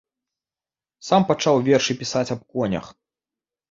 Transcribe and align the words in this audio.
Сам 1.11 1.21
пачаў 1.33 1.63
вершы 1.71 1.99
пісаць 2.03 2.29
аб 2.37 2.41
конях. 2.53 2.85